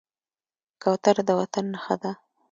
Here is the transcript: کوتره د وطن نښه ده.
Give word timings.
کوتره 0.81 1.23
د 1.27 1.29
وطن 1.39 1.65
نښه 1.73 1.95
ده. 2.01 2.11